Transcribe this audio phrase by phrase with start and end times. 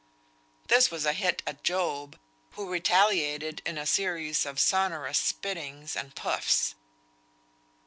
[0.67, 2.17] This was a hit at Job,
[2.53, 6.73] who retaliated in a series of sonorous spittings and puffs.